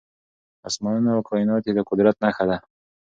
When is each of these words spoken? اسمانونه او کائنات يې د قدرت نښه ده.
اسمانونه 0.69 1.09
او 1.15 1.21
کائنات 1.29 1.63
يې 1.67 1.73
د 1.75 1.79
قدرت 1.89 2.15
نښه 2.23 2.45
ده. 2.49 2.57